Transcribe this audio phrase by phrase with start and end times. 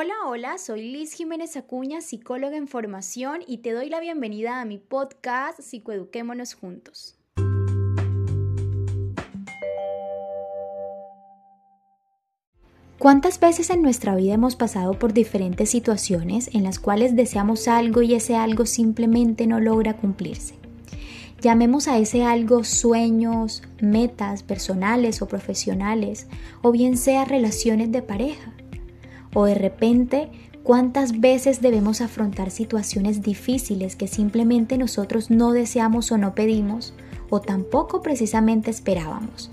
[0.00, 4.64] Hola, hola, soy Liz Jiménez Acuña, psicóloga en formación y te doy la bienvenida a
[4.64, 7.18] mi podcast Psicoeduquémonos Juntos.
[13.00, 18.00] ¿Cuántas veces en nuestra vida hemos pasado por diferentes situaciones en las cuales deseamos algo
[18.00, 20.54] y ese algo simplemente no logra cumplirse?
[21.40, 26.28] Llamemos a ese algo sueños, metas personales o profesionales,
[26.62, 28.54] o bien sea relaciones de pareja.
[29.34, 30.28] O de repente,
[30.62, 36.94] ¿cuántas veces debemos afrontar situaciones difíciles que simplemente nosotros no deseamos o no pedimos
[37.30, 39.50] o tampoco precisamente esperábamos?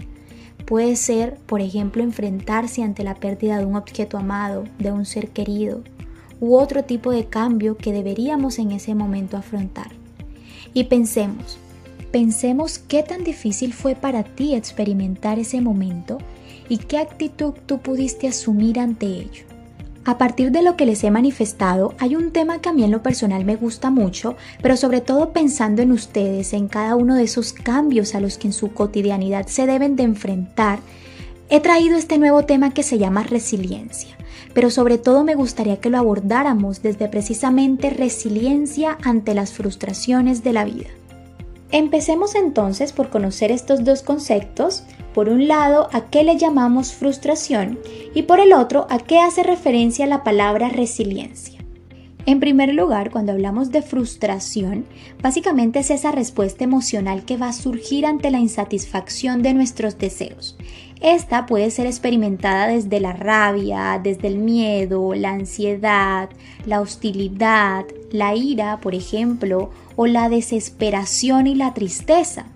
[0.66, 5.30] Puede ser, por ejemplo, enfrentarse ante la pérdida de un objeto amado, de un ser
[5.30, 5.84] querido,
[6.40, 9.92] u otro tipo de cambio que deberíamos en ese momento afrontar.
[10.74, 11.58] Y pensemos,
[12.12, 16.18] pensemos qué tan difícil fue para ti experimentar ese momento
[16.68, 19.55] y qué actitud tú pudiste asumir ante ello.
[20.08, 22.92] A partir de lo que les he manifestado, hay un tema que a mí en
[22.92, 27.24] lo personal me gusta mucho, pero sobre todo pensando en ustedes, en cada uno de
[27.24, 30.78] esos cambios a los que en su cotidianidad se deben de enfrentar,
[31.50, 34.16] he traído este nuevo tema que se llama resiliencia.
[34.54, 40.54] Pero sobre todo me gustaría que lo abordáramos desde precisamente resiliencia ante las frustraciones de
[40.54, 40.90] la vida.
[41.72, 44.84] Empecemos entonces por conocer estos dos conceptos
[45.16, 47.80] por un lado, a qué le llamamos frustración
[48.14, 51.62] y por el otro, a qué hace referencia la palabra resiliencia.
[52.26, 54.84] En primer lugar, cuando hablamos de frustración,
[55.22, 60.58] básicamente es esa respuesta emocional que va a surgir ante la insatisfacción de nuestros deseos.
[61.00, 66.30] Esta puede ser experimentada desde la rabia, desde el miedo, la ansiedad,
[66.66, 72.48] la hostilidad, la ira, por ejemplo, o la desesperación y la tristeza.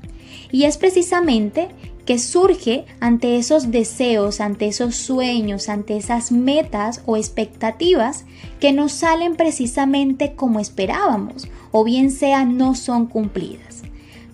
[0.51, 1.69] Y es precisamente
[2.09, 8.25] que surge ante esos deseos, ante esos sueños, ante esas metas o expectativas
[8.59, 13.83] que no salen precisamente como esperábamos o bien sea no son cumplidas.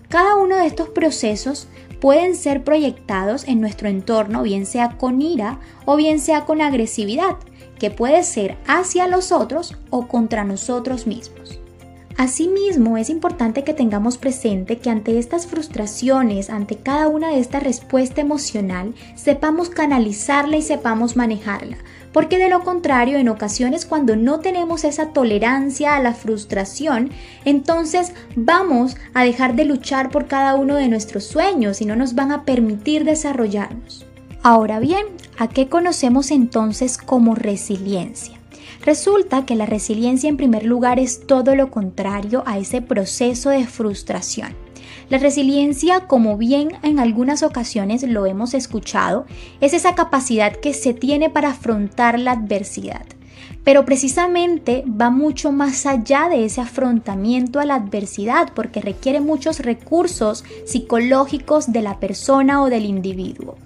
[0.08, 1.68] Cada uno de estos procesos
[2.00, 7.36] pueden ser proyectados en nuestro entorno, bien sea con ira o bien sea con agresividad,
[7.78, 11.60] que puede ser hacia los otros o contra nosotros mismos.
[12.16, 17.62] Asimismo, es importante que tengamos presente que ante estas frustraciones, ante cada una de estas
[17.62, 21.76] respuestas emocional, sepamos canalizarla y sepamos manejarla.
[22.14, 27.10] Porque de lo contrario, en ocasiones cuando no tenemos esa tolerancia a la frustración,
[27.44, 32.14] entonces vamos a dejar de luchar por cada uno de nuestros sueños y no nos
[32.14, 34.06] van a permitir desarrollarnos.
[34.42, 35.04] Ahora bien,
[35.36, 38.35] ¿a qué conocemos entonces como resiliencia?
[38.84, 43.66] Resulta que la resiliencia en primer lugar es todo lo contrario a ese proceso de
[43.66, 44.54] frustración.
[45.08, 49.26] La resiliencia, como bien en algunas ocasiones lo hemos escuchado,
[49.60, 53.15] es esa capacidad que se tiene para afrontar la adversidad
[53.66, 59.58] pero precisamente va mucho más allá de ese afrontamiento a la adversidad porque requiere muchos
[59.58, 63.56] recursos psicológicos de la persona o del individuo.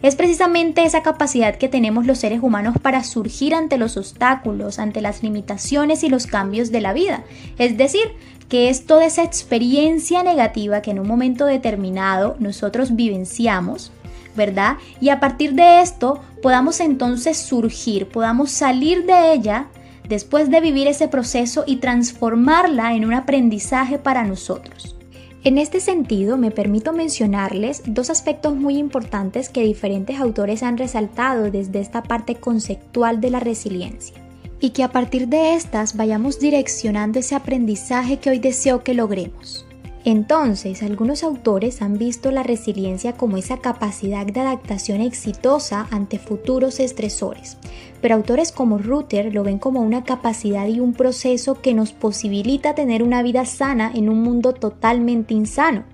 [0.00, 5.02] Es precisamente esa capacidad que tenemos los seres humanos para surgir ante los obstáculos, ante
[5.02, 7.24] las limitaciones y los cambios de la vida.
[7.58, 8.14] Es decir,
[8.48, 13.92] que es toda esa experiencia negativa que en un momento determinado nosotros vivenciamos
[14.36, 14.76] ¿verdad?
[15.00, 19.68] Y a partir de esto podamos entonces surgir, podamos salir de ella
[20.08, 24.96] después de vivir ese proceso y transformarla en un aprendizaje para nosotros.
[25.42, 31.50] En este sentido, me permito mencionarles dos aspectos muy importantes que diferentes autores han resaltado
[31.50, 34.16] desde esta parte conceptual de la resiliencia
[34.60, 39.64] y que a partir de estas vayamos direccionando ese aprendizaje que hoy deseo que logremos.
[40.04, 46.80] Entonces, algunos autores han visto la resiliencia como esa capacidad de adaptación exitosa ante futuros
[46.80, 47.58] estresores,
[48.00, 52.74] pero autores como Ruther lo ven como una capacidad y un proceso que nos posibilita
[52.74, 55.84] tener una vida sana en un mundo totalmente insano.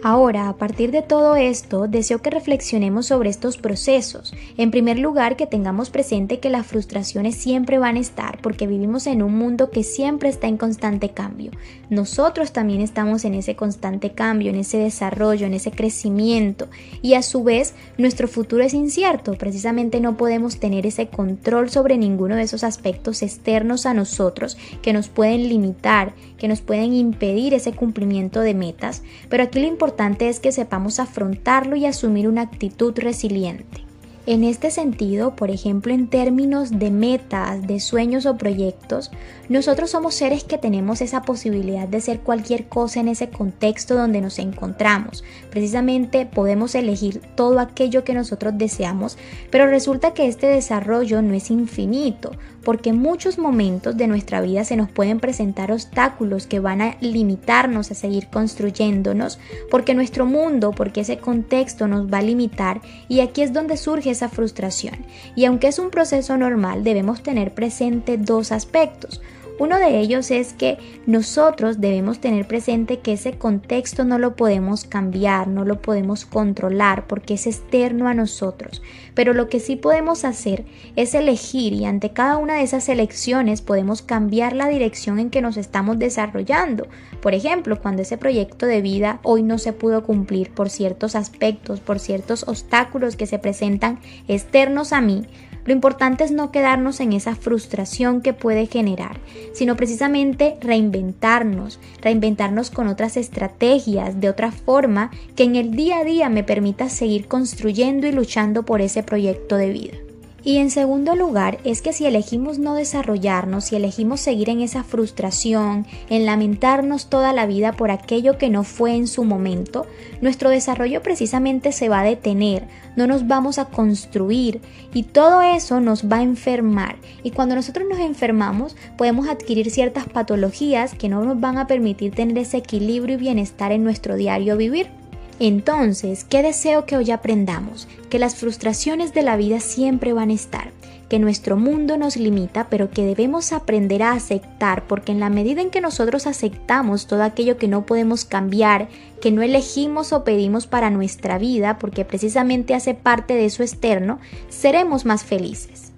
[0.00, 4.32] Ahora, a partir de todo esto, deseo que reflexionemos sobre estos procesos.
[4.56, 9.08] En primer lugar, que tengamos presente que las frustraciones siempre van a estar porque vivimos
[9.08, 11.50] en un mundo que siempre está en constante cambio.
[11.90, 16.68] Nosotros también estamos en ese constante cambio, en ese desarrollo, en ese crecimiento
[17.02, 19.32] y a su vez nuestro futuro es incierto.
[19.34, 24.92] Precisamente no podemos tener ese control sobre ninguno de esos aspectos externos a nosotros que
[24.92, 29.02] nos pueden limitar, que nos pueden impedir ese cumplimiento de metas.
[29.28, 33.87] Pero aquí lo importante es que sepamos afrontarlo y asumir una actitud resiliente.
[34.30, 39.10] En este sentido, por ejemplo, en términos de metas, de sueños o proyectos,
[39.48, 44.20] nosotros somos seres que tenemos esa posibilidad de ser cualquier cosa en ese contexto donde
[44.20, 45.24] nos encontramos.
[45.48, 49.16] Precisamente podemos elegir todo aquello que nosotros deseamos,
[49.48, 52.32] pero resulta que este desarrollo no es infinito,
[52.64, 56.98] porque en muchos momentos de nuestra vida se nos pueden presentar obstáculos que van a
[57.00, 59.38] limitarnos a seguir construyéndonos,
[59.70, 64.17] porque nuestro mundo, porque ese contexto nos va a limitar y aquí es donde surge
[64.18, 64.96] esa frustración.
[65.36, 69.20] Y aunque es un proceso normal, debemos tener presente dos aspectos.
[69.58, 74.84] Uno de ellos es que nosotros debemos tener presente que ese contexto no lo podemos
[74.84, 78.82] cambiar, no lo podemos controlar porque es externo a nosotros.
[79.14, 80.64] Pero lo que sí podemos hacer
[80.94, 85.42] es elegir y ante cada una de esas elecciones podemos cambiar la dirección en que
[85.42, 86.86] nos estamos desarrollando.
[87.20, 91.80] Por ejemplo, cuando ese proyecto de vida hoy no se pudo cumplir por ciertos aspectos,
[91.80, 95.26] por ciertos obstáculos que se presentan externos a mí,
[95.68, 99.20] lo importante es no quedarnos en esa frustración que puede generar,
[99.52, 106.04] sino precisamente reinventarnos, reinventarnos con otras estrategias, de otra forma que en el día a
[106.04, 110.07] día me permita seguir construyendo y luchando por ese proyecto de vida.
[110.48, 114.82] Y en segundo lugar, es que si elegimos no desarrollarnos, si elegimos seguir en esa
[114.82, 119.84] frustración, en lamentarnos toda la vida por aquello que no fue en su momento,
[120.22, 122.66] nuestro desarrollo precisamente se va a detener,
[122.96, 124.62] no nos vamos a construir
[124.94, 126.96] y todo eso nos va a enfermar.
[127.22, 132.14] Y cuando nosotros nos enfermamos, podemos adquirir ciertas patologías que no nos van a permitir
[132.14, 134.97] tener ese equilibrio y bienestar en nuestro diario vivir.
[135.40, 137.86] Entonces, ¿qué deseo que hoy aprendamos?
[138.10, 140.72] Que las frustraciones de la vida siempre van a estar,
[141.08, 145.62] que nuestro mundo nos limita, pero que debemos aprender a aceptar, porque en la medida
[145.62, 148.88] en que nosotros aceptamos todo aquello que no podemos cambiar,
[149.20, 154.18] que no elegimos o pedimos para nuestra vida, porque precisamente hace parte de eso externo,
[154.48, 155.92] seremos más felices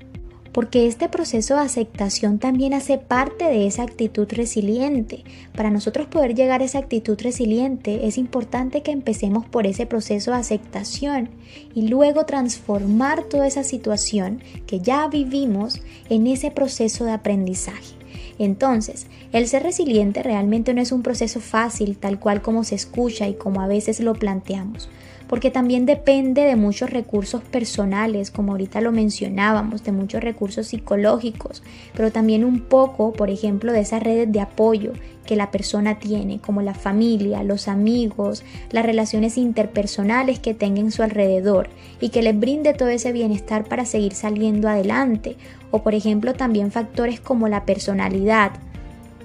[0.53, 5.25] porque este proceso de aceptación también hace parte de esa actitud resiliente.
[5.55, 10.33] Para nosotros poder llegar a esa actitud resiliente es importante que empecemos por ese proceso
[10.33, 11.31] de aceptación
[11.75, 17.95] y luego transformar toda esa situación que ya vivimos en ese proceso de aprendizaje.
[18.39, 23.29] Entonces, el ser resiliente realmente no es un proceso fácil tal cual como se escucha
[23.29, 24.89] y como a veces lo planteamos
[25.31, 31.63] porque también depende de muchos recursos personales, como ahorita lo mencionábamos, de muchos recursos psicológicos,
[31.95, 34.93] pero también un poco, por ejemplo, de esas redes de apoyo
[35.25, 38.43] que la persona tiene, como la familia, los amigos,
[38.73, 41.69] las relaciones interpersonales que tenga en su alrededor
[42.01, 45.37] y que les brinde todo ese bienestar para seguir saliendo adelante,
[45.71, 48.51] o por ejemplo también factores como la personalidad,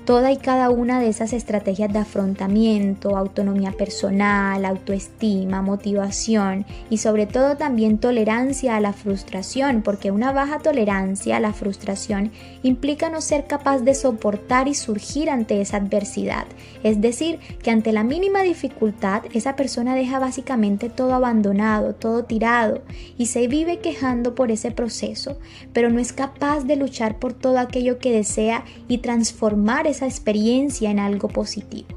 [0.06, 7.26] toda y cada una de esas estrategias de afrontamiento, autonomía personal, autoestima, motivación y sobre
[7.26, 12.32] todo también tolerancia a la frustración, porque una baja tolerancia a la frustración
[12.62, 16.46] implica no ser capaz de soportar y surgir ante esa adversidad.
[16.84, 22.84] Es decir, que ante la mínima dificultad esa persona deja básicamente todo abandonado, todo tirado
[23.18, 25.40] y se vive quejando por ese proceso,
[25.74, 30.92] pero no es capaz de luchar por todo aquello que desea y transformar esa experiencia
[30.92, 31.88] en algo positivo.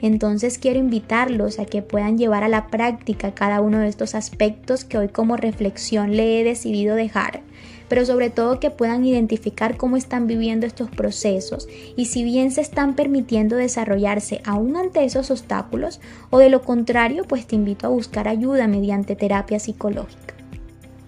[0.00, 4.84] Entonces quiero invitarlos a que puedan llevar a la práctica cada uno de estos aspectos
[4.84, 7.42] que hoy como reflexión le he decidido dejar,
[7.88, 12.60] pero sobre todo que puedan identificar cómo están viviendo estos procesos y si bien se
[12.60, 16.00] están permitiendo desarrollarse aún ante esos obstáculos
[16.30, 20.37] o de lo contrario, pues te invito a buscar ayuda mediante terapia psicológica.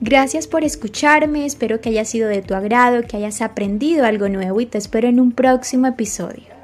[0.02, 4.58] Gracias por escucharme, espero que haya sido de tu agrado, que hayas aprendido algo nuevo
[4.62, 6.59] y te espero en un próximo episodio.